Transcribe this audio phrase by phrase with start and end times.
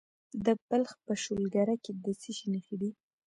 [0.45, 2.89] د بلخ په شولګره کې د څه شي نښې دي؟